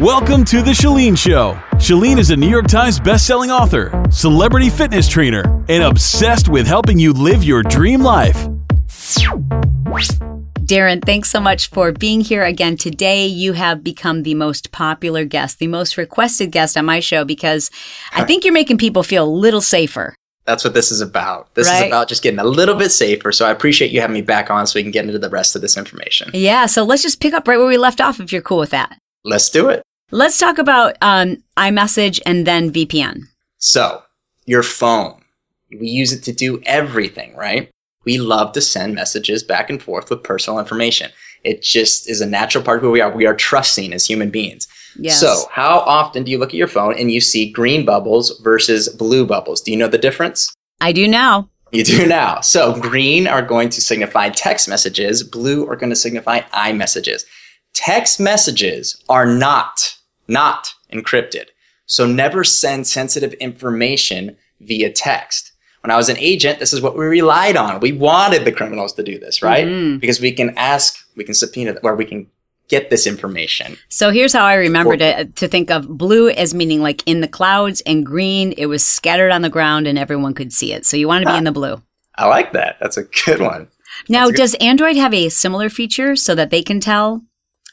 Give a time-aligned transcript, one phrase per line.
[0.00, 1.58] Welcome to The Chalene Show.
[1.74, 6.98] Chalene is a New York Times bestselling author, celebrity fitness trainer, and obsessed with helping
[6.98, 8.36] you live your dream life.
[10.66, 13.26] Darren, thanks so much for being here again today.
[13.26, 17.70] You have become the most popular guest, the most requested guest on my show because
[18.12, 20.14] I think you're making people feel a little safer.
[20.46, 21.54] That's what this is about.
[21.54, 21.82] This Right.
[21.82, 23.32] is about just getting a little bit safer.
[23.32, 25.56] So I appreciate you having me back on so we can get into the rest
[25.56, 26.30] of this information.
[26.34, 28.70] Yeah, so let's just pick up right where we left off if you're cool with
[28.70, 28.98] that.
[29.24, 29.82] Let's do it.
[30.10, 33.22] Let's talk about um, iMessage and then VPN.
[33.58, 34.02] So,
[34.44, 35.22] your phone,
[35.70, 37.70] we use it to do everything, right?
[38.04, 41.10] We love to send messages back and forth with personal information.
[41.42, 43.10] It just is a natural part of who we are.
[43.10, 44.68] We are trusting as human beings.
[44.98, 45.20] Yes.
[45.20, 48.88] So, how often do you look at your phone and you see green bubbles versus
[48.88, 49.60] blue bubbles?
[49.60, 50.54] Do you know the difference?
[50.80, 51.48] I do now.
[51.72, 52.40] You do now.
[52.40, 57.24] So green are going to signify text messages, blue are going to signify iMessages.
[57.72, 59.96] Text messages are not,
[60.28, 61.46] not encrypted.
[61.86, 65.50] So never send sensitive information via text.
[65.80, 67.80] When I was an agent, this is what we relied on.
[67.80, 69.66] We wanted the criminals to do this, right?
[69.66, 70.00] Mhm.
[70.00, 72.26] Because we can ask, we can subpoena, or we can
[72.68, 73.76] get this information.
[73.88, 77.20] So here's how I remembered Or- it to think of blue as meaning like in
[77.20, 80.86] the clouds and green, it was scattered on the ground and everyone could see it.
[80.86, 81.82] So you want to be in the blue.
[82.16, 82.76] I like that.
[82.80, 83.68] That's a good one.
[84.08, 84.36] Now, good.
[84.36, 87.22] does Android have a similar feature so that they can tell?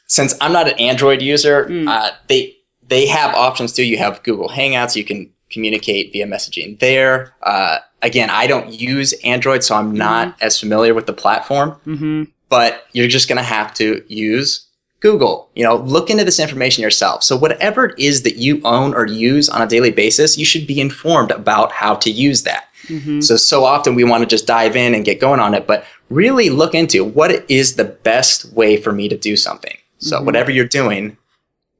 [0.08, 1.88] since I'm not an Android user, Mm.
[1.88, 2.54] uh, they
[2.86, 3.82] they have options too.
[3.84, 4.94] You have Google Hangouts.
[4.94, 7.34] You can communicate via messaging there.
[7.42, 11.70] Uh, again, I don't use Android, so I'm not as familiar with the platform.
[11.86, 12.24] Mm-hmm.
[12.50, 14.66] But you're just going to have to use
[15.02, 15.50] Google.
[15.54, 17.22] You know, look into this information yourself.
[17.24, 20.66] So whatever it is that you own or use on a daily basis, you should
[20.66, 22.68] be informed about how to use that.
[22.86, 23.20] Mm-hmm.
[23.20, 25.84] So, so often we want to just dive in and get going on it, but
[26.08, 29.76] really look into what is the best way for me to do something.
[29.98, 30.24] So, Mhm.
[30.24, 31.16] whatever you're doing,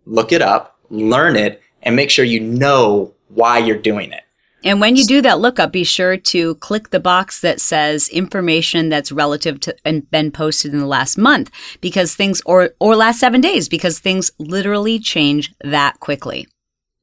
[0.05, 4.23] look it up, learn it, and make sure you know why you're doing it.
[4.65, 8.89] And when you do that lookup, be sure to click the box that says information
[8.89, 11.51] that's relative to and been posted in the last month
[11.81, 16.47] because things or or last 7 days because things literally change that quickly.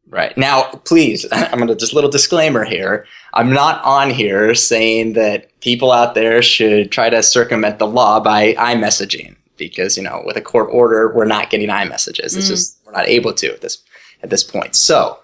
[0.08, 0.36] Right.
[0.38, 3.06] Now, please, I'm going to just little disclaimer here.
[3.34, 8.20] I'm not on here saying that people out there should try to circumvent the law
[8.20, 12.36] by iMessaging because, you know, with a court order, we're not getting iMessages.
[12.36, 12.48] It's Mm.
[12.48, 13.78] just we're not able to at this
[14.24, 14.76] at this point.
[14.76, 15.20] So,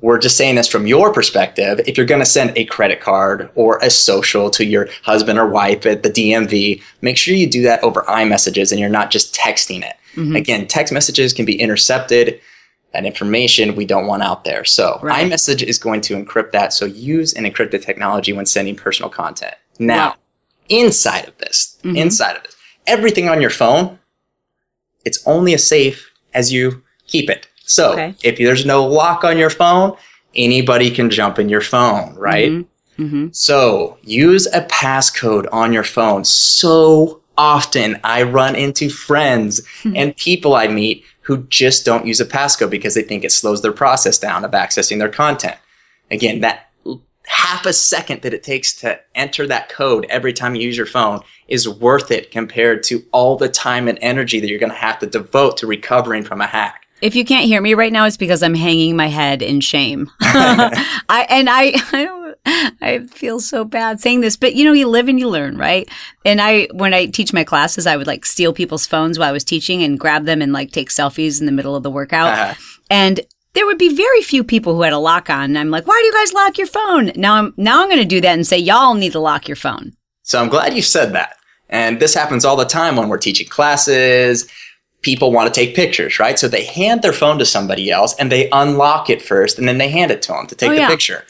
[0.00, 1.80] we're just saying this from your perspective.
[1.86, 5.46] If you're going to send a credit card or a social to your husband or
[5.48, 9.34] wife at the DMV, make sure you do that over iMessages and you're not just
[9.34, 9.94] texting it.
[10.16, 10.36] Mhm.
[10.36, 12.40] Again, text messages can be intercepted.
[12.92, 14.64] That information we don't want out there.
[14.64, 15.24] So Right.
[15.24, 16.72] iMessage is going to encrypt that.
[16.72, 19.54] So use an encrypted technology when sending personal content.
[19.78, 20.14] Now, Wow.
[20.68, 21.96] inside of this, Mhm.
[21.96, 22.54] inside of this,
[22.86, 23.98] everything on your phone,
[25.04, 27.46] it's only as safe as you keep it.
[27.72, 28.14] So Okay.
[28.22, 29.94] if there's no lock on your phone,
[30.34, 32.50] anybody can jump in your phone, right?
[32.50, 32.64] Mhm.
[32.98, 33.34] Mhm.
[33.34, 36.24] So use a passcode on your phone.
[36.24, 39.62] So often I run into friends
[39.96, 43.62] and people I meet who just don't use a passcode because they think it slows
[43.62, 45.56] their process down of accessing their content.
[46.10, 46.68] Again, that
[47.26, 50.84] half a second that it takes to enter that code every time you use your
[50.86, 54.76] phone is worth it compared to all the time and energy that you're going to
[54.76, 56.81] have to devote to recovering from a hack.
[57.02, 60.10] If you can't hear me right now, it's because I'm hanging my head in shame.
[60.20, 62.32] I and I, I
[62.80, 65.88] I feel so bad saying this, but you know, you live and you learn, right?
[66.24, 69.32] And I, when I teach my classes, I would like steal people's phones while I
[69.32, 72.38] was teaching and grab them and like take selfies in the middle of the workout.
[72.38, 72.54] Uh,
[72.90, 73.20] And
[73.54, 75.44] there would be very few people who had a lock on.
[75.44, 77.12] And I'm like, why do you guys lock your phone?
[77.16, 79.56] Now I'm now I'm going to do that and say y'all need to lock your
[79.56, 79.92] phone.
[80.22, 81.36] So I'm glad you said that.
[81.68, 84.48] And this happens all the time when we're teaching classes.
[85.02, 86.38] People want to take pictures, right?
[86.38, 89.78] So they hand their phone to somebody else and they unlock it first and then
[89.78, 90.88] they hand it to them to take Oh, the yeah.
[90.88, 91.24] picture.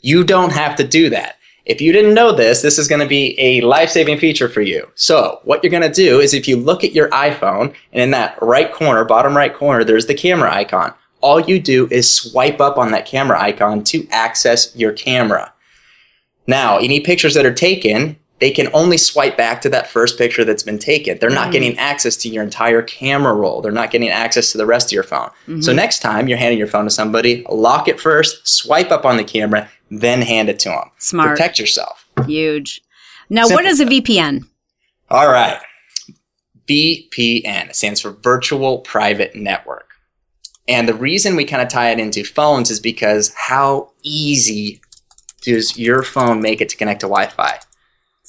[0.00, 1.36] You don't have to do that.
[1.66, 4.62] If you didn't know this, this is going to be a life saving feature for
[4.62, 4.88] you.
[4.94, 8.10] So, what you're going to do is if you look at your iPhone and in
[8.12, 10.94] that right corner, bottom right corner, there's the camera icon.
[11.20, 15.52] All you do is swipe up on that camera icon to access your camera.
[16.46, 20.44] Now, any pictures that are taken, they can only swipe back to that first picture
[20.44, 21.18] that's been taken.
[21.18, 21.52] They're not Mm.
[21.52, 23.60] getting access to your entire camera roll.
[23.60, 25.30] They're not getting access to the rest of your phone.
[25.48, 25.60] Mm-hmm.
[25.62, 29.16] So next time you're handing your phone to somebody, lock it first, swipe up on
[29.16, 30.90] the camera, then hand it to them.
[30.98, 31.30] Smart.
[31.30, 32.06] Protect yourself.
[32.26, 32.82] Huge.
[33.28, 34.46] Now, what Simple is a VPN?
[35.10, 35.58] All right.
[36.68, 39.86] VPN stands for Virtual Private Network.
[40.66, 44.80] And the reason we kind of tie it into phones is because how easy
[45.40, 47.58] does your phone make it to connect to Wi Fi?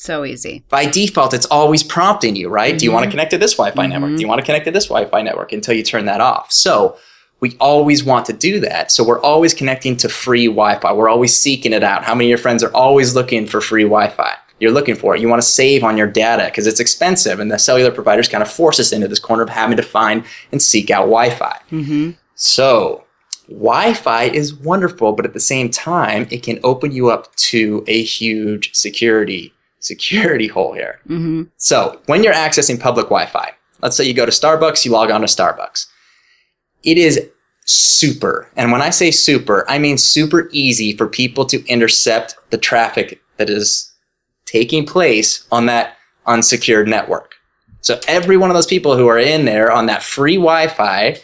[0.01, 0.63] So easy.
[0.69, 2.79] By default, it's always prompting you, right?
[2.79, 3.11] Do you want to Mhm.
[3.11, 4.15] connect to this Wi Fi network?
[4.15, 6.53] Do you want to connect to this Wi Fi network until you turn that off?
[6.53, 6.95] So
[7.41, 8.93] we always want to do that.
[8.93, 10.93] So we're always connecting to free Wi Fi.
[10.93, 12.05] We're always seeking it out.
[12.05, 14.31] How many of your friends are always looking for free Wi Fi?
[14.61, 15.21] You're looking for it.
[15.21, 18.41] You want to save on your data because it's expensive, and the cellular providers kind
[18.41, 20.23] of force us into this corner of having to find
[20.53, 21.57] and seek out Wi Fi.
[21.73, 22.11] Mm-hmm.
[22.35, 23.03] So,
[23.49, 27.83] Wi Fi is wonderful, but at the same time, it can open you up to
[27.87, 30.99] a huge security security hole here.
[31.07, 31.43] Mm-hmm.
[31.57, 35.11] So, when you're accessing public Wi Fi, let's say you go to Starbucks, you log
[35.11, 35.87] on to Starbucks.
[36.83, 37.29] It is
[37.65, 42.57] super, and when I say super, I mean super easy for people to intercept the
[42.57, 43.91] traffic that is
[44.45, 47.35] taking place on that unsecured network.
[47.81, 51.17] So, every one of those people who are in there on that free Wi Fi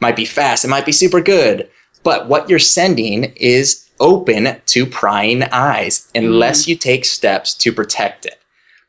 [0.00, 1.68] might be fast, it might be super good,
[2.02, 8.26] but what you're sending is open to prying eyes unless you take steps to protect
[8.26, 8.38] it.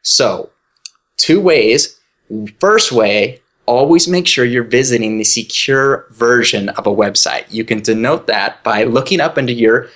[0.01, 0.49] So,
[1.17, 1.99] two ways.
[2.59, 7.45] First way, always make sure you're visiting the secure version of a website.
[7.51, 9.89] You can denote that by looking up into your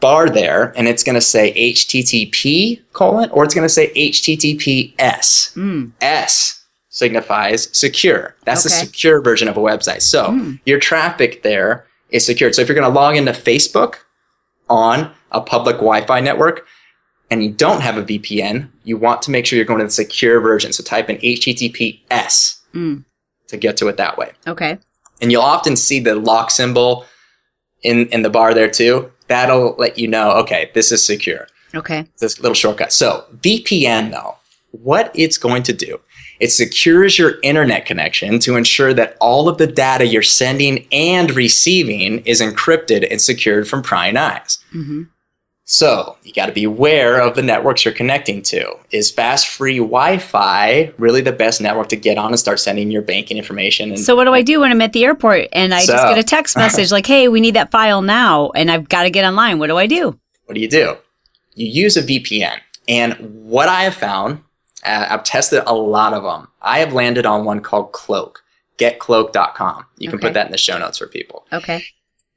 [0.00, 5.54] bar there and it's going to say http colon or it's going to say https
[5.56, 5.92] Mm.
[6.00, 8.34] S signifies secure.
[8.44, 8.74] That's Okay.
[8.74, 10.02] the secure version of a website.
[10.02, 10.60] So Mm.
[10.66, 12.54] your traffic there is secured.
[12.54, 13.94] So if you're going to log into Facebook
[14.72, 16.66] on a public Wi-Fi network
[17.30, 19.90] and you don't have a VPN, you want to make sure you're going to the
[19.90, 20.72] secure version.
[20.72, 23.04] So type in HTTPS Mm.
[23.48, 24.32] to get to it that way.
[24.46, 24.78] Okay.
[25.20, 27.04] And you'll often see the lock symbol
[27.82, 29.12] in, in the bar there too.
[29.28, 32.06] That'll let you know, okay, this is secure Okay.
[32.20, 32.92] this little shortcut.
[32.92, 34.36] So VPN though,
[34.70, 36.00] what it's going to do,
[36.42, 41.30] it secures your internet connection to ensure that all of the data you're sending and
[41.36, 44.58] receiving is encrypted and secured from prying eyes.
[44.74, 45.04] Mm-hmm.
[45.64, 48.74] So you got to be aware of the networks you're connecting to.
[48.90, 53.02] Is fast free Wi-Fi really the best network to get on and start sending your
[53.02, 53.90] banking information?
[53.90, 56.18] And So what do I do when I'm at the airport and I just get
[56.18, 59.24] a text message like, "Hey, we need that file now," and I've got to get
[59.24, 59.60] online?
[59.60, 60.18] What do I do?
[60.46, 60.96] what do you do?
[61.54, 62.58] You use a VPN.
[62.88, 63.14] And
[63.44, 64.40] what I have found,
[64.84, 66.48] uh, I've tested a lot of them.
[66.60, 68.42] I have landed on one called Cloak,
[68.78, 69.84] getcloak.com.
[69.98, 70.28] You can Okay.
[70.28, 71.46] put that in the show notes for people.
[71.52, 71.84] Okay.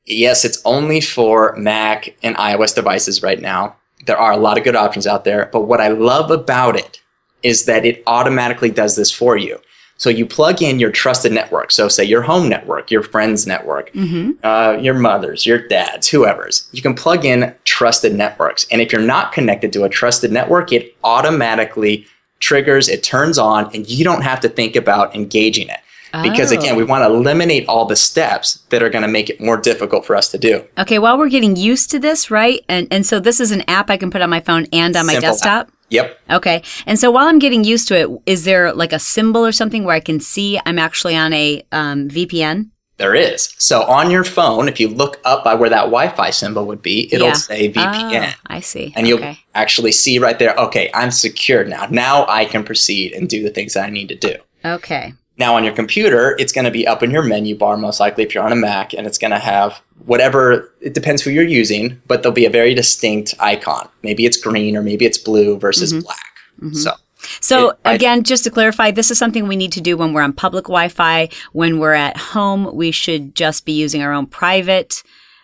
[0.05, 3.75] Yes, it's only for Mac and iOS devices right now.
[4.05, 7.01] There are a lot of good options out there, but what I love about it
[7.41, 9.59] is that it automatically does this for you.
[9.97, 11.71] So you plug in your trusted network.
[11.71, 14.31] So say your home network, your friend's network, Mm-hmm.
[14.45, 16.67] uh, your mother's, your dad's, whoever's.
[16.73, 18.67] You can plug in trusted networks.
[18.71, 22.05] And if you're not connected to a trusted network, it automatically
[22.45, 25.79] triggers, it turns on, and you don't have to think about engaging it.
[26.23, 26.57] Because Oh.
[26.57, 29.57] again, we want to eliminate all the steps that are going to make it more
[29.57, 30.63] difficult for us to do.
[30.77, 32.61] Okay, while we're getting used to this, right?
[32.69, 35.05] And and so this is an app I can put on my phone and on
[35.05, 35.71] my Simple desktop.
[35.89, 36.19] Yep.
[36.29, 36.61] Okay.
[36.85, 39.83] And so while I'm getting used to it, is there like a symbol or something
[39.83, 42.69] where I can see I'm actually on a um, VPN?
[42.97, 43.53] There is.
[43.57, 46.81] So on your phone, if you look up by where that Wi Fi symbol would
[46.81, 47.33] be, it'll Yeah.
[47.33, 48.33] say VPN.
[48.33, 48.93] Oh, I see.
[48.95, 51.87] And you'll actually see right there, okay, I'm secured now.
[51.89, 54.35] Now I can proceed and do the things that I need to do.
[54.63, 55.13] Okay.
[55.37, 58.23] Now on your computer, it's going to be up in your menu bar, most likely
[58.23, 61.43] if you're on a Mac, and it's going to have whatever, it depends who you're
[61.43, 63.89] using, but there'll be a very distinct icon.
[64.03, 66.03] Maybe it's green or maybe it's blue versus mm-hmm.
[66.03, 66.37] black.
[66.61, 66.73] Mm-hmm.
[66.75, 66.93] So,
[67.39, 70.13] So It- I- again, just to clarify, this is something we need to do when
[70.13, 71.29] we're on public Wi-Fi.
[71.53, 75.03] When we're at home, we should just be using our own private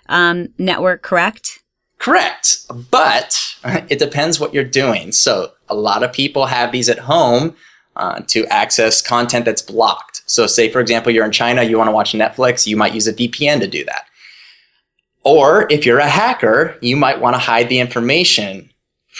[0.09, 1.01] um, network.
[1.01, 1.59] Correct?
[1.99, 2.57] correct.
[2.89, 3.39] But
[3.89, 5.11] it depends what you're doing.
[5.11, 7.55] So, a lot of people have these at home
[7.95, 10.23] uh, to access content that's blocked.
[10.25, 13.07] So, say, for example, you're in China, you want to watch Netflix, you might use
[13.07, 14.05] a VPN to do that.
[15.23, 18.70] Or if you're a hacker, you might want to hide the information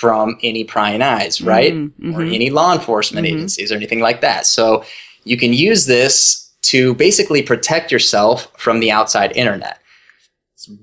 [0.02, 1.74] from any prying eyes, right?
[1.74, 2.34] Mhm, Or mhm.
[2.34, 3.34] any law enforcement Mhm.
[3.34, 4.48] agencies or anything like that.
[4.48, 4.84] So
[5.26, 9.78] you can use this to basically protect yourself from the outside internet.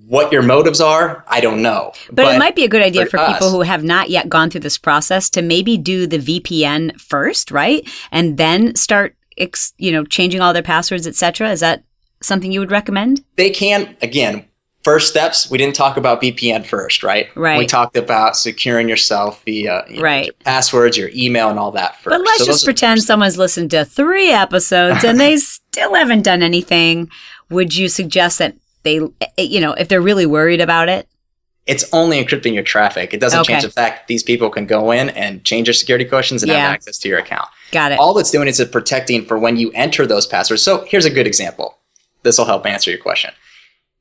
[0.07, 1.93] What your motives are, I don't know.
[2.13, 4.51] But, it might be a good idea for for people who have not yet gone
[4.51, 7.83] through this process to maybe do the VPN first, right?
[8.11, 11.51] And then start, ex- you know, changing all their passwords, etc.
[11.53, 11.83] Is that
[12.21, 13.23] something you would recommend?
[13.37, 14.45] they can again
[14.83, 17.29] first steps, we didn't talk about VPN first, right?
[17.37, 17.59] Right.
[17.59, 20.27] We talked about securing yourself via you know, Right.
[20.27, 22.15] your passwords, your email, and all that first.
[22.17, 26.43] But let's So just pretend someone's listened to three episodes and they still haven't done
[26.43, 27.11] anything.
[27.51, 31.09] Would you suggest that they, eh, you know, if they're really worried about it?
[31.67, 33.13] it's only encrypting your traffic.
[33.13, 33.53] It doesn't Okay.
[33.53, 36.61] change the fact these people can go in and change your security questions and Yeah.
[36.61, 37.47] have access to your account.
[37.73, 37.99] Got it.
[37.99, 40.63] All it's doing is it protecting for when you enter those passwords.
[40.63, 41.77] So here's a good example.
[42.23, 43.33] This will help answer your question.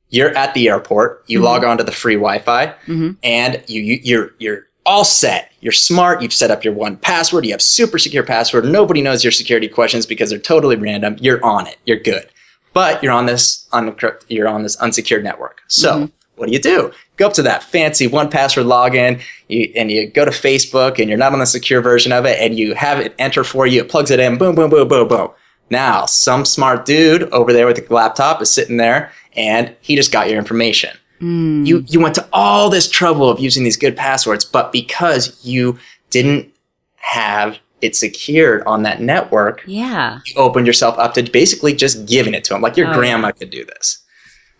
[0.09, 1.23] You're at the airport.
[1.27, 3.17] You log on to the free Wi-Fi, Mhm.
[3.23, 5.51] and you, you you're you're all set.
[5.59, 6.21] You're smart.
[6.21, 7.45] You've set up your one password.
[7.45, 8.63] You have super secure password.
[8.65, 11.17] Nobody knows your security questions because they're totally random.
[11.19, 11.75] You're on it.
[11.85, 12.27] You're good.
[12.73, 14.21] But you're on this unencrypt.
[14.29, 15.61] You're on this unsecured network.
[15.67, 16.91] So what do you do?
[17.17, 21.09] Go up to that fancy one password login, you, and you go to Facebook, and
[21.09, 23.81] you're not on the secure version of it, and you have it enter for you.
[23.81, 24.37] It plugs it in.
[24.37, 25.29] Boom, boom, boom, boom, boom.
[25.71, 30.11] Now, some smart dude over there with the laptop is sitting there, and he just
[30.11, 30.97] got your information.
[31.19, 31.65] Hmm.
[31.65, 35.79] You you went to all this trouble of using these good passwords, but because you
[36.09, 36.51] didn't
[36.97, 40.19] have it secured on that network, yeah.
[40.25, 42.61] you opened yourself up to basically just giving it to him.
[42.61, 44.03] Like your Oh, grandma could do this.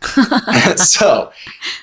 [0.76, 1.32] so,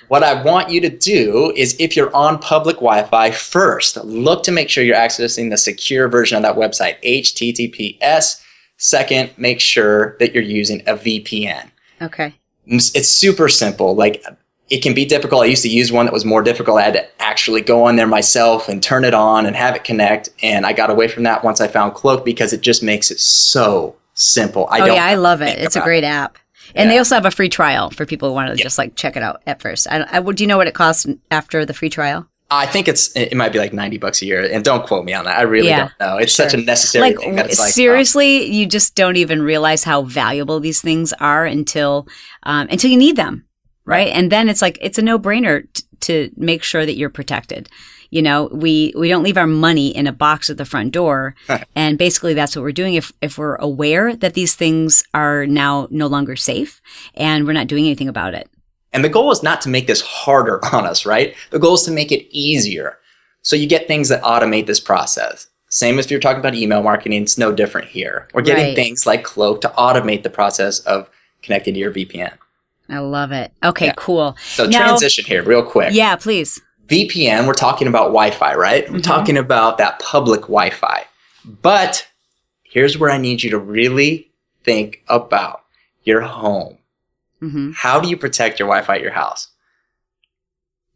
[0.08, 4.44] what I want you to do is if you're on public Wi Fi, first look
[4.44, 8.40] to make sure you're accessing the secure version of that website, HTTPS.
[8.76, 11.70] Second, make sure that you're using a VPN.
[12.02, 12.34] Okay.
[12.66, 13.94] It's super simple.
[13.94, 14.24] Like
[14.70, 15.42] it can be difficult.
[15.42, 16.78] I used to use one that was more difficult.
[16.78, 19.84] I had to actually go on there myself and turn it on and have it
[19.84, 20.30] connect.
[20.42, 23.20] And I got away from that once I found Cloak because it just makes it
[23.20, 24.66] so simple.
[24.70, 25.58] I oh don't yeah, I love it.
[25.58, 26.38] It's a great app.
[26.74, 29.16] And they also have a free trial for people who want to just like check
[29.16, 29.86] it out at first.
[29.88, 32.28] I, I, do you know what it costs after the free trial?
[32.50, 35.12] I think it's it might be like ninety bucks a year, and don't quote me
[35.14, 35.38] on that.
[35.38, 36.16] I really Yeah, don't know.
[36.18, 39.42] It's such a necessary Like, thing that it's like oh, seriously, you just don't even
[39.42, 42.06] realize how valuable these things are until
[42.44, 43.44] um, until you need them,
[43.86, 44.08] right?
[44.08, 47.68] And then it's like it's a no brainer t- to make sure that you're protected.
[48.10, 51.34] You know, we we don't leave our money in a box at the front door,
[51.74, 52.94] and basically that's what we're doing.
[52.94, 56.80] If if we're aware that these things are now no longer safe,
[57.14, 58.48] and we're not doing anything about it.
[58.94, 61.34] And the goal is not to make this harder on us, right?
[61.50, 62.96] The goal is to make it easier.
[63.42, 65.48] So you get things that automate this process.
[65.68, 68.28] Same if you're talking about email marketing, it's no different here.
[68.32, 68.76] We're getting Right.
[68.76, 71.10] things like Cloak to automate the process of
[71.42, 72.32] connecting to your VPN.
[72.88, 73.50] I love it.
[73.64, 73.94] Okay, Yeah.
[73.96, 74.36] cool.
[74.54, 75.92] So Now- transition here, real quick.
[75.92, 76.60] Yeah, please.
[76.86, 78.88] VPN, we're talking about Wi Fi, right?
[78.90, 79.02] We're Mhm.
[79.02, 81.04] talking about that public Wi Fi.
[81.44, 82.06] But
[82.62, 84.30] here's where I need you to really
[84.64, 85.62] think about
[86.04, 86.76] your home.
[87.50, 89.48] Hmm How do you protect your Wi Fi at your house?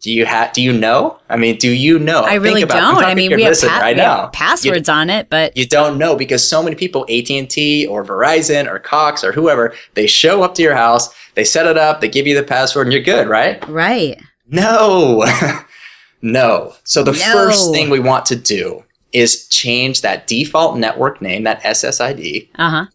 [0.01, 0.53] Do you have?
[0.53, 1.19] Do you know?
[1.29, 2.23] I mean, do you know?
[2.23, 3.05] I Think really about- don't.
[3.05, 6.15] I mean, we have, pa- right we have passwords on it, but You don't know
[6.15, 10.45] because so many people, AT and T or Verizon or Cox or whoever, they show
[10.45, 13.03] up to your house, they set it up, they give you the password, and you're
[13.03, 13.67] good, right?
[13.69, 14.21] right.
[14.49, 15.25] No,
[16.23, 16.75] no.
[16.85, 17.33] So the No.
[17.33, 22.71] first thing we want to do is change that default network name, that SSID, Uh
[22.71, 22.87] huh.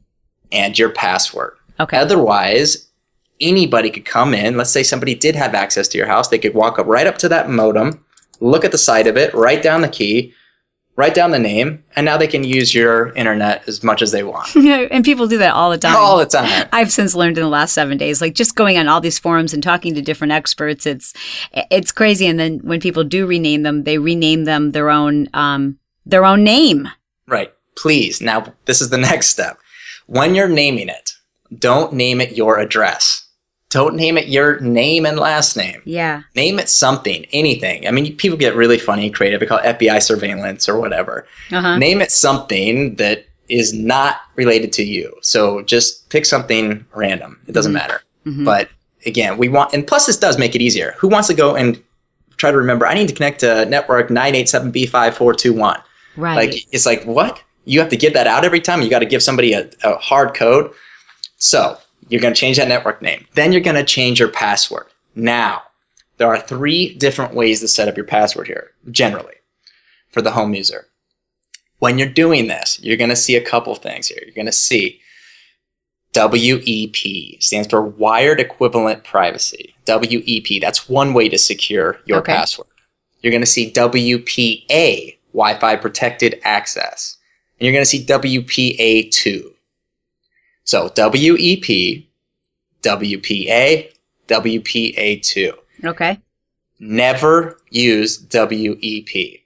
[0.53, 1.53] and your password.
[1.81, 1.97] Okay.
[1.97, 2.87] Otherwise,
[3.39, 4.57] anybody could come in.
[4.57, 6.27] Let's say somebody did have access to your house.
[6.27, 8.03] They could walk up right up to that modem,
[8.39, 10.33] look at the side of it, write down the key,
[10.95, 14.23] write down the name, and now they can use your internet as much as they
[14.23, 14.55] want.
[14.55, 15.95] and people do that all the time.
[15.95, 16.67] All the time.
[16.71, 19.53] I've since learned in the last seven days, like just going on all these forums
[19.53, 21.13] and talking to different experts, it's
[21.71, 22.27] it's crazy.
[22.27, 26.43] And then when people do rename them, they rename them their own um, their own
[26.43, 26.87] name.
[27.27, 27.53] Right.
[27.75, 28.21] Please.
[28.21, 29.57] Now, this is the next step.
[30.05, 31.12] When you're naming it,
[31.59, 33.25] don't name it your address.
[33.69, 35.81] Don't name it your name and last name.
[35.85, 36.21] Yeah.
[36.35, 37.87] Name it something, anything.
[37.87, 39.39] I mean, people get really funny and creative.
[39.39, 41.25] They call it FBI surveillance or whatever.
[41.51, 41.77] Uh huh.
[41.77, 45.15] Name it something that is not related to you.
[45.21, 47.39] So just pick something random.
[47.47, 48.01] It doesn't matter.
[48.25, 48.45] Mhm.
[48.45, 48.69] But
[49.05, 50.93] again, we want, and plus this does make it easier.
[50.99, 51.81] Who wants to go and
[52.37, 55.81] try to remember, I need to connect to network 987B5421?
[56.15, 56.35] Right.
[56.35, 57.41] Like, it's like, what?
[57.65, 58.81] You have to give that out every time?
[58.81, 60.71] You got to give somebody a, a hard code?
[61.43, 63.27] So you're going to change that network name.
[63.33, 64.85] Then you're going to change your password.
[65.13, 65.63] Now,
[66.17, 69.35] there are three different ways to set up your password here, generally,
[70.09, 70.87] for the home user.
[71.79, 74.19] When you're doing this, you're going to see a couple things here.
[74.25, 75.01] You're going to see
[76.15, 79.75] WEP stands for Wired Equivalent Privacy.
[79.85, 82.31] WEP, that's one way to secure your Okay.
[82.31, 82.67] password.
[83.21, 87.17] You're going to see WPA, Wi Fi Protected Access.
[87.59, 89.52] And you're going to see WPA2.
[90.63, 92.05] So WEP,
[92.81, 93.89] WPA,
[94.27, 95.53] WPA2.
[95.85, 96.19] okay.
[96.79, 99.39] Never use WEP.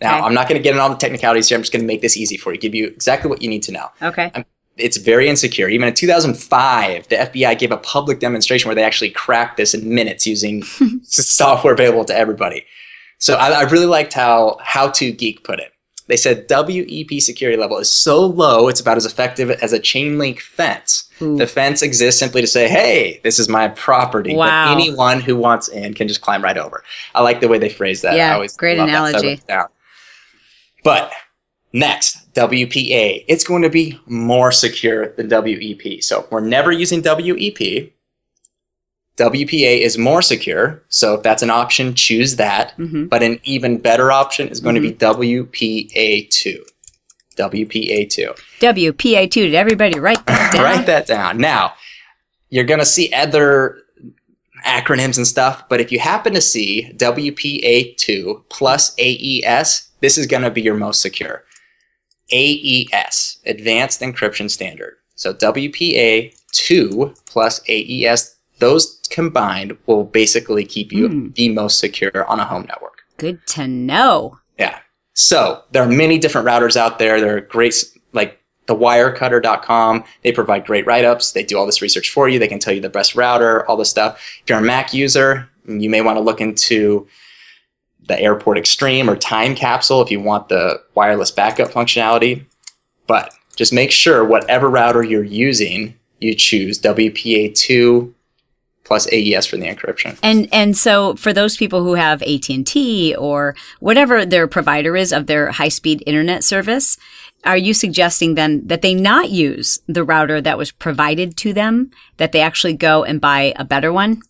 [0.00, 0.24] Now, Okay.
[0.26, 1.56] I'm not going to get into all the technicalities here.
[1.56, 3.62] I'm just going to make this easy for you, give you exactly what you need
[3.64, 3.88] to know.
[4.00, 4.32] Okay.
[4.78, 5.68] it's very insecure.
[5.68, 9.94] Even in 2005, the FBI gave a public demonstration where they actually cracked this in
[9.94, 10.62] minutes using
[11.02, 12.64] software available to everybody.
[13.18, 15.72] So I, I really liked how How to Geek put it.
[16.10, 20.18] They said WEP security level is so low, it's about as effective as a chain
[20.18, 21.08] link fence.
[21.22, 21.36] Ooh.
[21.36, 24.34] The fence exists simply to say, hey, this is my property.
[24.34, 24.74] Wow.
[24.74, 26.82] But anyone who wants in can just climb right over.
[27.14, 28.16] I like the way they phrase that.
[28.16, 29.24] Yeah, I always great analogy.
[29.24, 29.68] wrote it down.
[30.82, 31.12] But
[31.72, 33.24] next, WPA.
[33.28, 36.02] It's going to be more secure than WEP.
[36.02, 37.92] So we're never using WEP.
[39.20, 40.82] WPA is more secure.
[40.88, 42.72] So if that's an option, choose that.
[42.72, 46.58] hmm But an even better option is going to be WPA2.
[47.36, 48.38] WPA2.
[48.60, 49.32] WPA2.
[49.32, 50.62] Did everybody write that down?
[50.64, 51.38] Write that down.
[51.38, 51.74] Now,
[52.48, 53.78] you're going to see other
[54.66, 60.42] acronyms and stuff, but if you happen to see WPA2 plus AES, this is going
[60.42, 61.44] to be your most secure.
[62.32, 64.96] AES, Advanced Encryption Standard.
[65.14, 71.28] So WPA2 plus AES, those combined will basically keep you Hmm.
[71.34, 72.98] the most secure on a home network.
[73.16, 74.38] Good to know.
[74.58, 74.78] Yeah.
[75.14, 77.20] So there are many different routers out there.
[77.20, 77.74] There are great,
[78.12, 80.04] like the wirecutter.com.
[80.22, 81.32] They provide great write ups.
[81.32, 82.38] They do all this research for you.
[82.38, 84.20] They can tell you the best router, all this stuff.
[84.42, 87.06] If you're a Mac user, you may want to look into
[88.06, 92.44] the Airport Extreme or Time Capsule if you want the wireless backup functionality.
[93.06, 98.12] But just make sure whatever router you're using, you choose WPA2
[98.84, 100.18] plus AES for the encryption.
[100.22, 105.26] And and so for those people who have AT&T or whatever their provider is of
[105.26, 106.98] their high-speed internet service,
[107.44, 111.90] are you suggesting then that they not use the router that was provided to them,
[112.16, 114.22] that they actually go and buy a better one?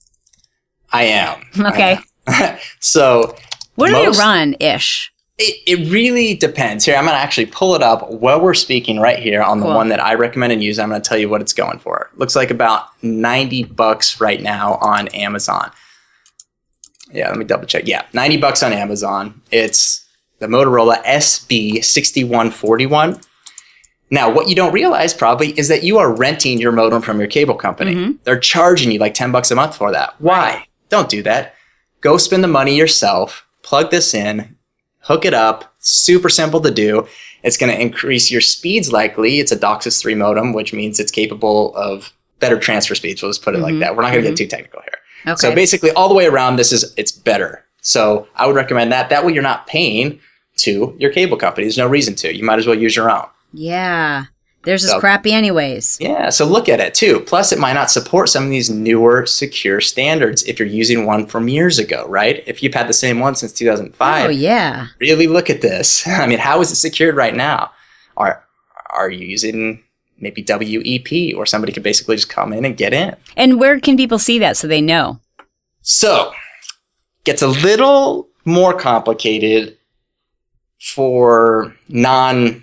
[0.93, 1.41] I am.
[1.67, 1.99] Okay.
[2.27, 2.59] I am.
[2.81, 3.37] so
[3.77, 5.13] What do Most- they run ish?
[5.43, 6.85] It, it really depends.
[6.85, 9.65] Here, I'm going to actually pull it up while we're speaking right here on the
[9.67, 9.75] Cool.
[9.75, 10.79] one that I recommend and use.
[10.79, 12.11] I'm going to tell you what it's going for.
[12.17, 15.71] Looks like about 90 bucks right now on Amazon.
[17.13, 17.87] Yeah, let me double check.
[17.89, 19.41] Yeah, 90 bucks on Amazon.
[19.51, 20.07] It's
[20.41, 23.25] the Motorola SB6141.
[24.13, 27.29] Now, what you don't realize probably is that you are renting your modem from your
[27.29, 27.95] cable company.
[27.95, 28.19] Mhm.
[28.25, 30.15] They're charging you like 10 bucks a month for that.
[30.19, 30.67] Why?
[30.89, 31.55] Don't do that.
[32.01, 34.57] Go spend the money yourself, plug this in,
[35.01, 35.73] hook it up.
[35.79, 37.07] Super simple to do.
[37.43, 39.41] It's going to increase your speeds likely.
[39.41, 43.23] It's a DOCSIS 3 modem, which means it's capable of better transfer speeds.
[43.23, 43.81] We'll just put it like Mhm.
[43.81, 43.97] that.
[43.97, 44.37] We're not going to Mhm.
[44.37, 45.33] get too technical here.
[45.33, 45.37] Okay.
[45.41, 47.65] So basically, all the way around, this is it's better.
[47.83, 49.09] So I would recommend that.
[49.11, 50.19] That way, you're not paying
[50.59, 51.65] to your cable company.
[51.67, 52.35] There's no reason to.
[52.35, 53.27] You might as well use your own.
[53.53, 54.25] yeah.
[54.65, 55.97] Theirs is So- crappy anyways.
[56.01, 57.21] Yeah, so look at it too.
[57.21, 61.27] Plus, it might not support some of these newer secure standards if you're using one
[61.27, 62.43] from years ago, right?
[62.47, 64.89] If you've had the same one since 2005, Oh yeah.
[64.99, 66.07] really look at this.
[66.09, 67.71] I mean, how is it secured right now?
[68.17, 68.45] Are
[68.93, 69.83] are you using
[70.19, 73.17] maybe WEP or somebody could basically just come in and get in?
[73.37, 75.21] And where can people see that so they know?
[75.81, 76.33] So,
[77.25, 79.79] gets a little more complicated
[80.79, 82.63] for non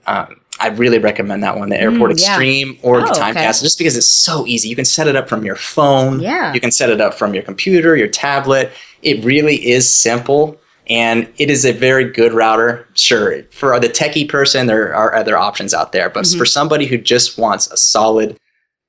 [0.06, 2.26] Um, I really recommend that one, the Airport Mm, yeah.
[2.28, 3.44] Extreme or the Oh, Time okay.
[3.44, 4.68] Capsule, just because it's so easy.
[4.68, 6.20] You can set it up from your phone.
[6.20, 6.52] Yeah.
[6.52, 8.70] You can set it up from your computer, your tablet.
[9.02, 10.58] It really is simple.
[10.88, 12.86] And it is a very good router.
[12.94, 16.10] Sure, for the techie person, there are other options out there.
[16.10, 16.36] But Mhm.
[16.38, 18.36] for somebody who just wants a solid,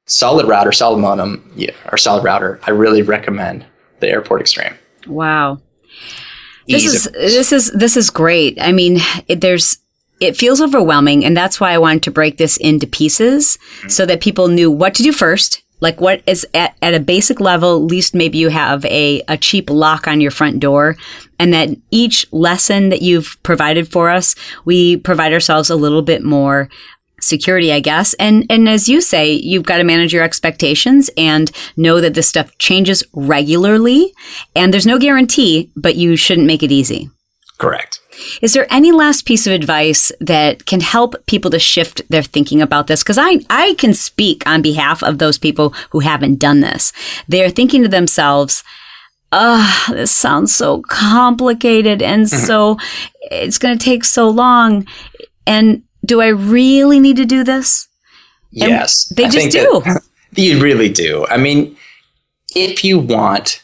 [0.08, 3.66] solid router, solid modem, yeah, or solid router, I really recommend
[4.00, 4.74] the Airport Extreme.
[5.06, 5.60] Wow.
[6.72, 8.58] This is this is this is great.
[8.62, 9.78] I mean, it, there's
[10.20, 13.58] it feels overwhelming, and that's why I wanted to break this into pieces
[13.88, 15.64] so that people knew what to do first.
[15.82, 19.36] Like what is at, at a basic level, at least maybe you have a, a
[19.36, 20.96] cheap lock on your front door.
[21.40, 26.24] And that each lesson that you've provided for us, we provide ourselves a little bit
[26.24, 26.70] more
[27.22, 28.14] security, I guess.
[28.16, 32.28] And and as you say, you've got to manage your expectations and know that this
[32.28, 34.14] stuff changes regularly
[34.56, 37.10] and there's no guarantee, but you shouldn't make it easy.
[37.58, 38.00] Correct.
[38.42, 42.62] Is there any last piece of advice that can help people to shift their thinking
[42.62, 43.04] about this?
[43.04, 46.92] Because I, I can speak on behalf of those people who haven't done this.
[47.28, 48.64] They're thinking to themselves,
[49.32, 52.46] oh, this sounds so complicated and Mm-hmm.
[52.46, 52.78] so
[53.32, 54.86] it's going to take so long.
[55.48, 57.88] And do I really need to do this?
[58.60, 59.06] And Yes.
[59.16, 59.82] they just do.
[59.86, 60.02] that-
[60.36, 61.26] you really do.
[61.30, 61.76] I mean,
[62.56, 63.64] if you want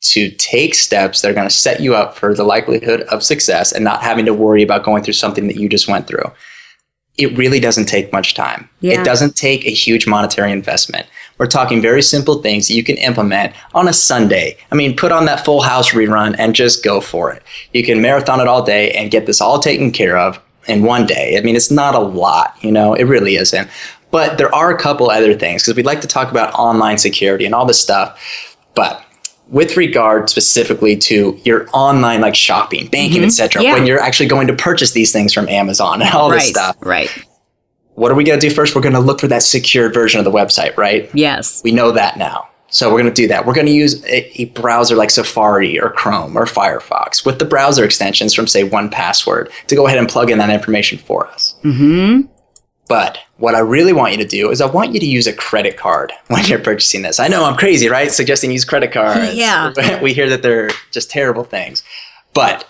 [0.00, 3.72] to take steps that are going to set you up for the likelihood of success
[3.72, 6.30] and not having to worry about going through something that you just went through,
[7.16, 8.68] it really doesn't take much time.
[8.80, 9.00] Yeah.
[9.00, 11.06] It doesn't take a huge monetary investment.
[11.38, 14.56] We're talking very simple things that you can implement on a Sunday.
[14.70, 17.42] I mean, put on that full house rerun and just go for it.
[17.72, 21.06] You can marathon it all day and get this all taken care of in one
[21.06, 21.36] day.
[21.38, 23.68] I mean, it's not a lot, you know, it really isn't.
[24.10, 27.44] But there are a couple other things because we'd like to talk about online security
[27.44, 28.56] and all this stuff.
[28.74, 29.04] But
[29.48, 33.26] with regard specifically to your online like shopping, banking, mm-hmm.
[33.26, 33.72] etc., Yeah.
[33.74, 37.10] when you're actually going to purchase these things from Amazon and all this stuff, Right.
[37.94, 38.74] what are we going to do first?
[38.74, 41.10] We're going to look for that secured version of the website, right?
[41.12, 41.60] Yes.
[41.64, 42.48] We know that now.
[42.74, 43.46] So we're going to do that.
[43.46, 47.44] We're going to use a, a browser like Safari or Chrome or Firefox with the
[47.44, 51.28] browser extensions from say one password to go ahead and plug in that information for
[51.28, 51.54] us.
[51.62, 52.22] Mm-hmm.
[52.88, 55.32] But what I really want you to do is I want you to use a
[55.32, 57.20] credit card when you're purchasing this.
[57.20, 58.10] I know I'm crazy, right?
[58.10, 59.36] Suggesting use credit cards.
[59.36, 60.00] Yeah.
[60.02, 61.84] we hear that they're just terrible things.
[62.32, 62.68] But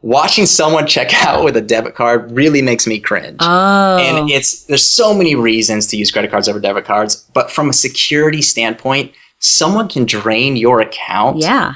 [0.00, 3.36] watching someone check out with a debit card really makes me cringe.
[3.40, 3.98] Oh.
[3.98, 7.68] And it's there's so many reasons to use credit cards over debit cards, but from
[7.68, 9.12] a security standpoint,
[9.44, 11.74] someone can drain your account yeah.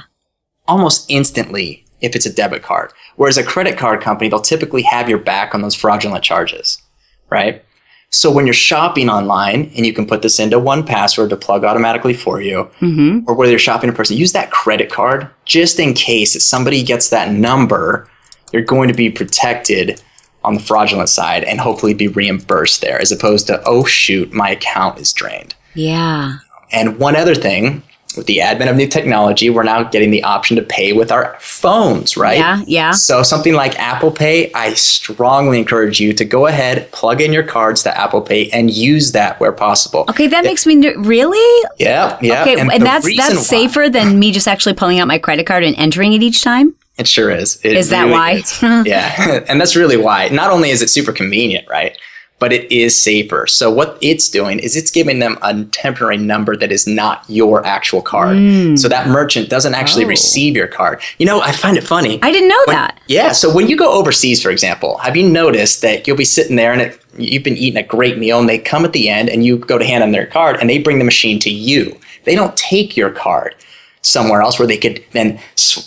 [0.67, 2.91] almost instantly if it's a debit card.
[3.15, 6.81] Whereas a credit card company, they'll typically have your back on those fraudulent charges,
[7.29, 7.63] right?
[8.09, 11.63] So when you're shopping online and you can put this into one password to plug
[11.63, 13.29] automatically for you, Mm-hmm.
[13.29, 16.81] or whether you're shopping in person, use that credit card just in case if somebody
[16.81, 18.09] gets that number,
[18.51, 20.01] you're going to be protected
[20.43, 24.49] on the fraudulent side and hopefully be reimbursed there as opposed to, oh shoot, my
[24.49, 25.53] account is drained.
[25.75, 26.37] Yeah.
[26.71, 27.81] And one other thing,
[28.17, 31.37] with the advent of new technology, we're now getting the option to pay with our
[31.39, 32.37] phones, right?
[32.39, 32.63] Yeah.
[32.65, 32.91] Yeah.
[32.91, 37.43] So something like Apple Pay, I strongly encourage you to go ahead, plug in your
[37.43, 40.05] cards to Apple Pay, and use that where possible.
[40.09, 42.41] Okay, that makes me really Yeah, yeah.
[42.41, 45.45] okay, and, the that's that's why- safer than me just actually pulling out my credit
[45.45, 46.73] card and entering it each time.
[46.97, 47.59] It sure is.
[47.63, 48.31] It Is that why?
[48.33, 48.61] is.
[48.61, 50.27] yeah, and that's really why.
[50.29, 51.97] Not only is it super convenient, right?
[52.39, 53.45] But it is safer.
[53.47, 57.65] So what it's doing is it's giving them a temporary number that is not your
[57.65, 58.37] actual card.
[58.37, 58.75] Hmm.
[58.77, 60.07] So that merchant doesn't actually Oh.
[60.09, 61.01] receive your card.
[61.17, 62.17] You know, I find it funny.
[62.21, 62.97] I didn't know When- that.
[63.07, 63.33] Yeah.
[63.33, 66.71] So when you go overseas, for example, have you noticed that you'll be sitting there
[66.71, 69.43] and it, you've been eating a great meal and they come at the end and
[69.45, 71.97] you go to hand them their card and they bring the machine to you.
[72.23, 73.55] They don't take your card
[74.01, 75.39] somewhere else where they could then,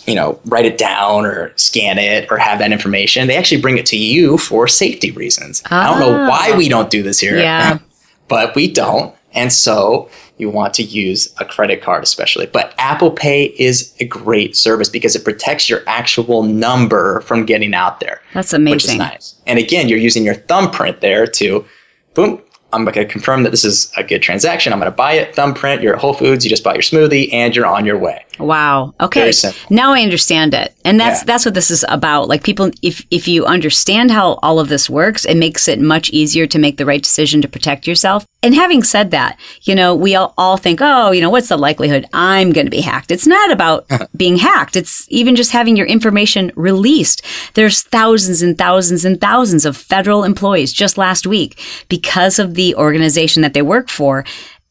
[0.05, 3.27] you know, write it down or scan it or have that information.
[3.27, 5.63] They actually bring it to you for safety reasons.
[5.65, 6.29] I don't know ah.
[6.29, 7.37] why we don't do this here.
[7.37, 7.79] Yeah.
[8.27, 9.15] but we don't.
[9.33, 12.45] And so you want to use a credit card, especially.
[12.45, 17.73] But Apple Pay is a great service because it protects your actual number from getting
[17.73, 19.35] out there, That's amazing which is nice.
[19.47, 21.65] And again, you're using your thumbprint there to,
[22.13, 22.41] boom,
[22.73, 24.73] I'm going to confirm that this is a good transaction.
[24.73, 27.31] I'm going to buy it, thumbprint, you're at Whole Foods, you just bought your smoothie,
[27.31, 28.25] and you're on your way.
[28.39, 28.93] Wow.
[28.99, 29.21] Okay.
[29.21, 29.61] Very simple.
[29.69, 30.75] Now I understand it.
[30.83, 31.25] And that's Yeah.
[31.25, 32.27] that's what this is about.
[32.27, 36.09] Like people if if you understand how all of this works, it makes it much
[36.09, 38.25] easier to make the right decision to protect yourself.
[38.43, 41.57] And having said that, you know, we all, all think, "Oh, you know, what's the
[41.57, 44.75] likelihood I'm going to be hacked?" It's not about being hacked.
[44.75, 47.23] It's even just having your information released.
[47.53, 52.75] There's thousands and thousands and thousands of federal employees just last week because of the
[52.75, 54.25] organization that they work for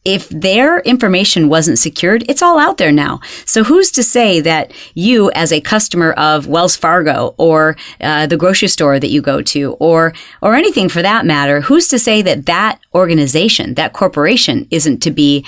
[0.05, 3.21] if their information wasn't secured, it's all out there now.
[3.45, 8.37] So who's to say that you, as a customer of Wells Fargo or uh, the
[8.37, 12.21] grocery store that you go to, or or anything for that matter, who's to say
[12.23, 15.47] that that organization, that corporation, isn't to be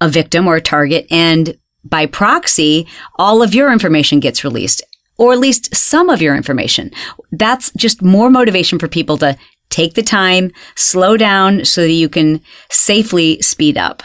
[0.00, 4.82] a victim or a target, and by proxy, all of your information gets released,
[5.16, 6.90] or at least some of your information.
[7.30, 9.38] That's just more motivation for people to
[9.70, 14.02] take the time, slow down so that you can safely speed up.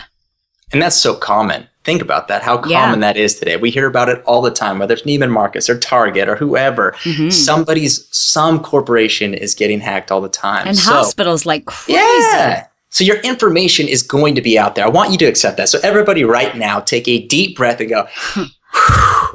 [0.73, 1.67] And that's so common.
[1.83, 2.95] Think about that, how common Yeah.
[3.13, 3.57] that is today.
[3.57, 6.91] We hear about it all the time, whether it's Neiman Marcus or Target or whoever.
[7.03, 7.29] Mm-hmm.
[7.31, 10.67] Somebody's, some corporation is getting hacked all the time.
[10.67, 11.93] And So- hospitals like crazy.
[11.93, 12.67] Yeah.
[12.89, 14.85] So your information is going to be out there.
[14.85, 15.69] I want you to accept that.
[15.69, 18.05] So everybody right now take a deep breath and go,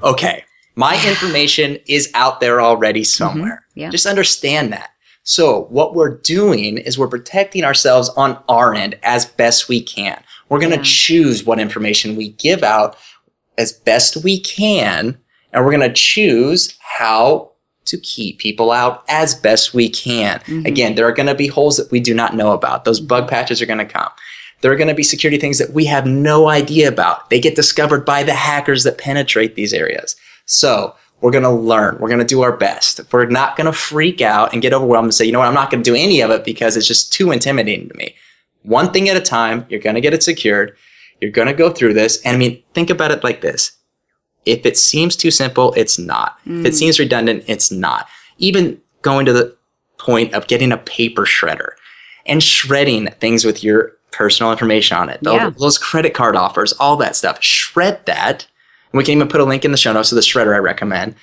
[0.02, 3.64] okay, my information is out there already somewhere.
[3.70, 3.80] Mm-hmm.
[3.80, 3.90] Yeah.
[3.90, 4.90] Just understand that.
[5.26, 10.22] So what we're doing is we're protecting ourselves on our end as best we can.
[10.48, 10.84] We're going to Yeah.
[10.84, 12.96] choose what information we give out
[13.58, 15.18] as best we can,
[15.52, 17.50] and we're going to choose how
[17.86, 20.38] to keep people out as best we can.
[20.40, 20.66] Mm-hmm.
[20.66, 22.84] Again, there are going to be holes that we do not know about.
[22.84, 23.30] Those bug mm-hmm.
[23.30, 24.10] patches are going to come.
[24.60, 27.30] There are going to be security things that we have no idea about.
[27.30, 30.14] They get discovered by the hackers that penetrate these areas.
[30.46, 31.98] So we're going to learn.
[31.98, 33.00] We're going to do our best.
[33.12, 35.54] We're not going to freak out and get overwhelmed and say, you know what, I'm
[35.54, 38.14] not going to do any of it because it's just too intimidating to me.
[38.62, 40.76] One thing at a time, you're going to get it secured.
[41.20, 42.20] You're going to go through this.
[42.22, 43.72] And I mean, think about it like this.
[44.44, 46.38] If it seems too simple, it's not.
[46.44, 46.76] If it mm.
[46.76, 48.08] seems redundant, it's not.
[48.38, 49.56] Even going to the
[49.98, 51.70] point of getting a paper shredder
[52.26, 55.20] and shredding things with your personal information on it.
[55.22, 55.50] Yeah.
[55.58, 57.42] Those credit card offers, all that stuff.
[57.42, 58.46] Shred that.
[58.96, 61.14] We can even put a link in the show notes to the shredder I recommend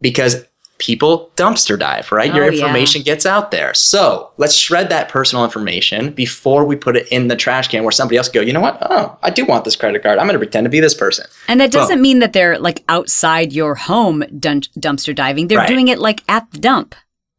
[0.00, 0.44] because
[0.78, 2.32] people dumpster dive, right?
[2.32, 2.60] Your Oh, yeah.
[2.66, 3.74] information gets out there.
[3.74, 7.90] So let's shred that personal information before we put it in the trash can where
[7.90, 8.78] somebody else go, you know what?
[8.82, 10.18] Oh, I do want this credit card.
[10.20, 11.26] I'm going to pretend to be this person.
[11.48, 12.02] And that doesn't Boom.
[12.02, 15.48] mean that they're like outside your home dun- dumpster diving.
[15.48, 15.68] They're Right.
[15.68, 16.94] doing it like at the dump.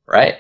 [0.06, 0.36] right?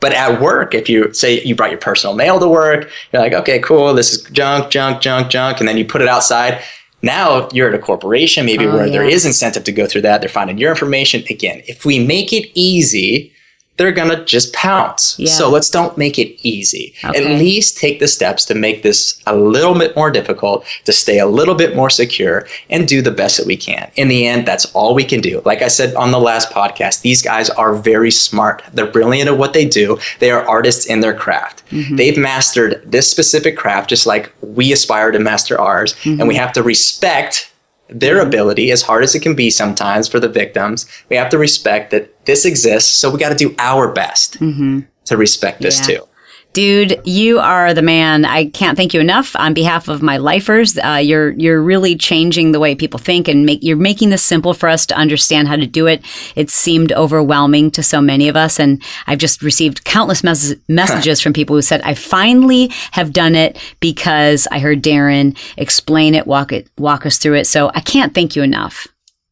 [0.00, 3.32] But at work, if you say you brought your personal mail to work, you're like,
[3.32, 6.60] okay, cool, this is junk, junk, junk, junk, and then you put it outside.
[7.02, 9.14] Now you're at a corporation, maybe Oh, where there yeah.
[9.14, 10.20] is incentive to go through that.
[10.20, 11.24] They're finding your information.
[11.30, 13.32] Again, if we make it easy,
[13.76, 15.18] they're gonna just pounce.
[15.18, 15.30] Yeah.
[15.30, 16.94] So let's don't make it easy.
[17.04, 17.18] Okay.
[17.18, 21.18] At least take the steps to make this a little bit more difficult, to stay
[21.18, 23.90] a little bit more secure, and do the best that we can.
[23.96, 25.42] In the end, that's all we can do.
[25.44, 28.62] Like I said on the last podcast, these guys are very smart.
[28.72, 29.98] They're brilliant at what they do.
[30.18, 31.62] They are artists in their craft.
[31.70, 31.96] Mm-hmm.
[31.96, 36.20] They've mastered this specific craft just like we aspire to master ours, mm-hmm.
[36.20, 37.52] and we have to respect
[37.88, 41.38] their ability as hard as it can be sometimes for the victims we have to
[41.38, 44.80] respect that this exists so we got to do our best mm-hmm.
[45.04, 45.98] to respect this Yeah.
[45.98, 46.08] too
[46.56, 48.24] Dude, you are the man.
[48.24, 50.78] I can't thank you enough on behalf of my lifers.
[50.78, 54.54] Uh, you're you're really changing the way people think, and make you're making this simple
[54.54, 56.02] for us to understand how to do it.
[56.34, 61.20] It seemed overwhelming to so many of us, and I've just received countless mes- messages
[61.20, 66.26] from people who said, "I finally have done it because I heard Darren explain it,
[66.26, 68.88] walk it, walk us through it." So I can't thank you enough.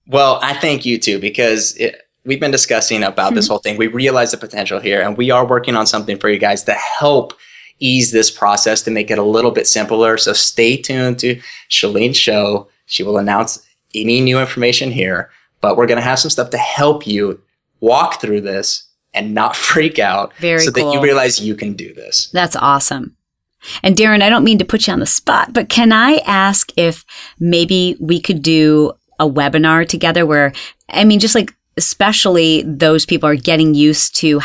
[0.07, 3.53] well i thank you too because it, we've been discussing about this hmm.
[3.53, 3.77] whole thing.
[3.77, 6.73] We realize the potential here and we are working on something for you guys to
[6.73, 7.35] help
[7.81, 10.17] ease this process to make it a little bit simpler.
[10.17, 12.69] So stay tuned to Chalene's show.
[12.87, 15.31] She will announce any new information here
[15.65, 17.41] but we're going to have some stuff to help you
[17.81, 21.95] walk through this and not freak out Very so that you realize you can do
[21.95, 22.29] this.
[22.35, 23.17] That's awesome.
[23.83, 26.71] And Darren, I don't mean to put you on the spot, but can I ask
[26.77, 27.07] if
[27.41, 30.53] maybe we could do a webinar together where,
[30.91, 34.41] I mean, just like, especially those people are getting used to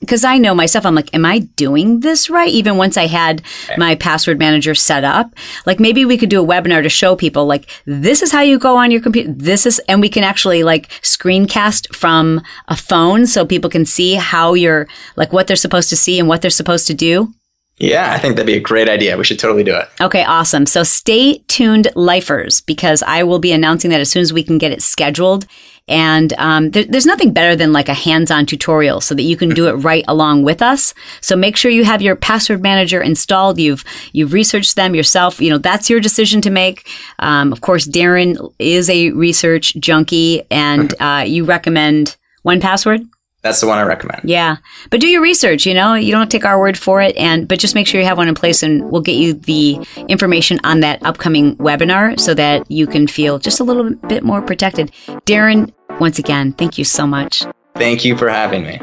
[0.00, 2.50] because I know myself I'm like am I doing this right?
[2.50, 3.42] Even once I had
[3.76, 5.34] my password manager set up
[5.66, 8.58] like maybe we could do a webinar to show people like this is how you
[8.58, 13.26] go on your computer this is and we can actually like screencast from a phone
[13.26, 16.50] so people can see how you're like what they're supposed to see and what they're
[16.50, 17.32] supposed to do
[17.78, 19.18] Yeah, I think that'd be a great idea.
[19.18, 19.88] We should totally do it.
[20.00, 20.64] Okay, awesome.
[20.64, 24.56] So stay tuned, lifers, because I will be announcing that as soon as we can
[24.56, 25.46] get it scheduled.
[25.88, 29.50] And um, there, there's nothing better than like a hands-on tutorial so that you can
[29.50, 30.94] do it right along with us.
[31.20, 33.58] So make sure you have your password manager installed.
[33.58, 35.40] You've you've researched them yourself.
[35.40, 36.88] You know that's your decision to make.
[37.18, 43.02] Um, of course, Darren is a research junkie, and uh, you recommend one password.
[43.46, 44.22] That's the one I recommend.
[44.24, 44.56] Yeah.
[44.90, 47.60] But do your research, you know, you don't take our word for it and but
[47.60, 49.78] just make sure you have one in place and we'll get you the
[50.08, 54.42] information on that upcoming webinar so that you can feel just a little bit more
[54.42, 54.90] protected.
[55.26, 57.44] Darren, once again, thank you so much.
[57.76, 58.80] Thank you for having me.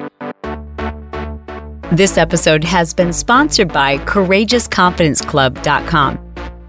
[1.92, 6.23] This episode has been sponsored by courageousconfidenceclub.com.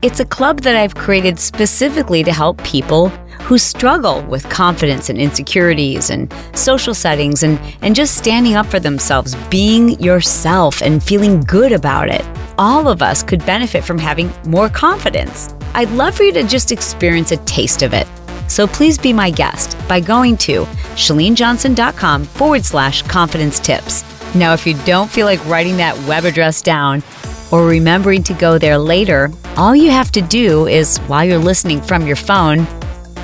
[0.04, 3.08] It's a club that I've created specifically to help people
[3.40, 8.78] who struggle with confidence and insecurities and social settings and, and just standing up for
[8.78, 12.22] themselves, being yourself and feeling good about it.
[12.58, 15.54] All of us could benefit from having more confidence.
[15.72, 18.06] I'd love for you to just experience a taste of it.
[18.46, 20.64] So please be my guest by going to
[20.96, 24.04] chalenejohnson.com forward slash confidence tips.
[24.34, 27.02] Now, if you don't feel like writing that web address down
[27.50, 31.80] or remembering to go there later, all you have to do is, while you're listening
[31.80, 32.66] from your phone,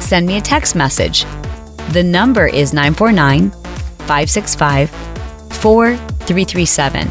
[0.00, 1.24] send me a text message.
[1.92, 7.11] The number is 949 565 4337,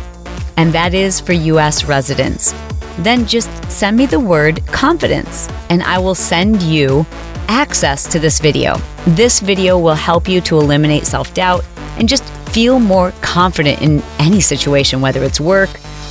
[0.57, 2.53] and that is for US residents.
[2.99, 7.05] Then just send me the word confidence, and I will send you
[7.47, 8.77] access to this video.
[9.07, 11.65] This video will help you to eliminate self doubt
[11.97, 15.69] and just feel more confident in any situation, whether it's work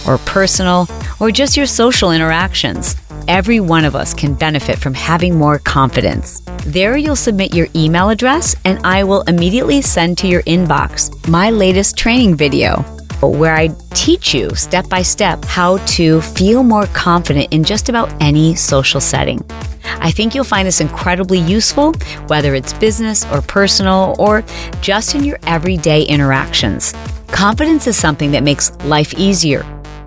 [0.08, 0.88] or personal
[1.20, 2.96] or just your social interactions.
[3.28, 6.40] Every one of us can benefit from having more confidence.
[6.64, 11.50] There, you'll submit your email address, and I will immediately send to your inbox my
[11.50, 12.84] latest training video
[13.20, 18.10] where I teach you step by step how to feel more confident in just about
[18.22, 19.44] any social setting.
[19.84, 21.94] I think you'll find this incredibly useful,
[22.28, 24.44] whether it's business or personal or
[24.80, 26.94] just in your everyday interactions.
[27.28, 29.64] Confidence is something that makes life easier.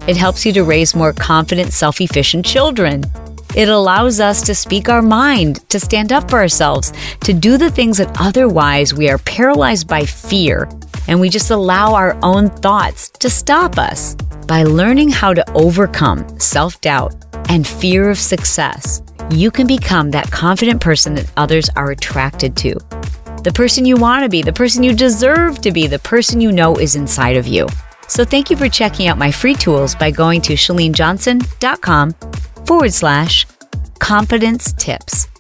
[0.08, 3.04] It helps you to raise more confident, self efficient children.
[3.56, 7.70] It allows us to speak our mind, to stand up for ourselves, to do the
[7.70, 10.70] things that otherwise we are paralyzed by fear
[11.08, 14.16] and we just allow our own thoughts to stop us.
[14.48, 17.14] By learning how to overcome self doubt
[17.50, 22.74] and fear of success, you can become that confident person that others are attracted to.
[23.44, 26.52] The person you want to be, the person you deserve to be, the person you
[26.52, 27.68] know is inside of you.
[28.12, 32.12] So thank you for checking out my free tools by going to chalenejohnson.com
[32.66, 33.48] forward slash
[34.00, 35.31] confidence tips.